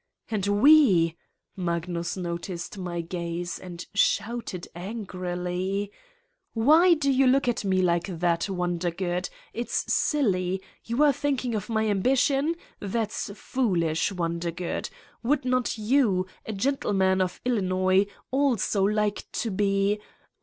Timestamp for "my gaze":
2.75-3.59